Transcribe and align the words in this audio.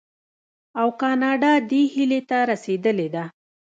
او 0.79 0.87
کاناډا 1.01 1.53
دې 1.69 1.81
هیلې 1.93 2.21
ته 2.29 2.37
رسیدلې 2.51 3.07
ده. 3.15 3.23